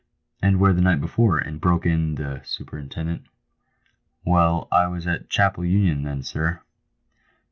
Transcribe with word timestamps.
"And 0.41 0.59
where 0.59 0.73
the 0.73 0.81
night 0.81 0.99
before?" 0.99 1.39
broke 1.61 1.85
in 1.85 2.15
the 2.15 2.41
superintendent." 2.43 3.25
Well, 4.25 4.67
I 4.71 4.87
was 4.87 5.05
at 5.05 5.25
Whitechapel 5.31 5.63
Union, 5.65 6.01
then, 6.01 6.23
sir." 6.23 6.61